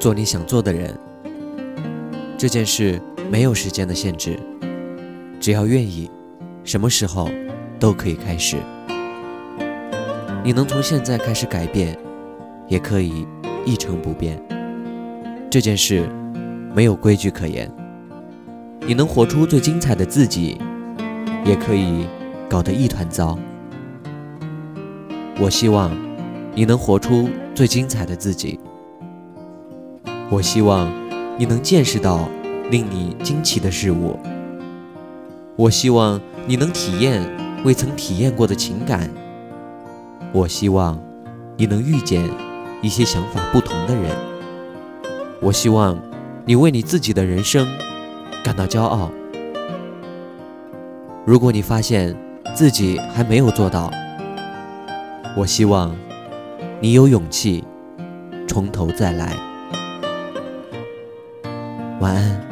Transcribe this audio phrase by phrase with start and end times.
[0.00, 0.98] 做你想做的人。
[2.38, 2.98] 这件事
[3.30, 4.40] 没有时间的限制，
[5.38, 6.10] 只要愿意，
[6.64, 7.28] 什么时候
[7.78, 8.56] 都可以开始。
[10.42, 11.94] 你能从现在开始改变，
[12.66, 13.26] 也可以
[13.66, 14.42] 一成不变。
[15.50, 16.08] 这件事
[16.74, 17.70] 没有规矩可言。
[18.86, 20.58] 你能活出最精彩的自己，
[21.44, 22.06] 也可以
[22.48, 23.38] 搞得一团糟。
[25.38, 25.94] 我希望
[26.54, 28.58] 你能活出最精彩的自己。
[30.30, 30.90] 我希望
[31.36, 32.28] 你能见识到
[32.70, 34.18] 令你惊奇的事物。
[35.56, 37.22] 我希望你能体验
[37.64, 39.10] 未曾体验过的情感。
[40.32, 40.98] 我希望
[41.56, 42.24] 你能遇见
[42.80, 44.16] 一些想法不同的人。
[45.40, 45.98] 我希望
[46.46, 47.66] 你为你自己的人生。
[48.42, 49.10] 感到骄傲。
[51.26, 52.16] 如果你发现
[52.54, 53.90] 自己还没有做到，
[55.36, 55.94] 我希望
[56.80, 57.62] 你有勇气
[58.48, 59.49] 从头再来。
[62.00, 62.49] 晚安。